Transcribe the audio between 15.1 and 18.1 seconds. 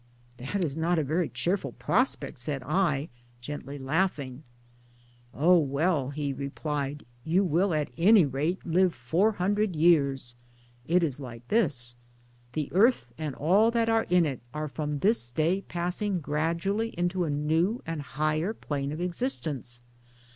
day passing gradually into a new and